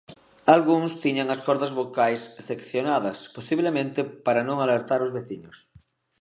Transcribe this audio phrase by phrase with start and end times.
[0.55, 5.57] Algúns tiñan as cordas vocais seccionadas, posiblemente para non alertar os veciños.